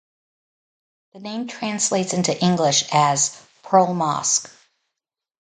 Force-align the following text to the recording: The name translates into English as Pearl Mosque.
The 1.13 1.19
name 1.19 1.47
translates 1.47 2.13
into 2.13 2.35
English 2.43 2.85
as 2.91 3.39
Pearl 3.61 3.93
Mosque. 3.93 4.49